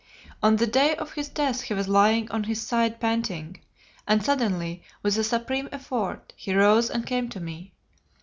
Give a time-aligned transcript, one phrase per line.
[0.41, 3.61] On the day of his death he was lying on his side panting,
[4.07, 7.71] and suddenly, with a supreme effort, he rose and came to me.